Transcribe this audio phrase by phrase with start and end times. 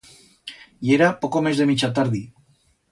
[0.89, 2.25] Yera poco més de micha tardi.